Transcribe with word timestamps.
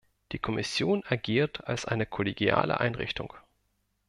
Die 0.31 0.39
Kommission 0.39 1.03
agiert 1.07 1.67
als 1.67 1.85
eine 1.85 2.07
kollegiale 2.07 2.79
Einrichtung. 2.79 3.35